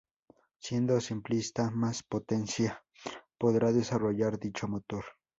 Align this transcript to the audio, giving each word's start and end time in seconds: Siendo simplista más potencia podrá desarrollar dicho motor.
Siendo 0.57 0.99
simplista 0.99 1.69
más 1.69 2.01
potencia 2.01 2.83
podrá 3.37 3.71
desarrollar 3.71 4.39
dicho 4.39 4.67
motor. 4.67 5.05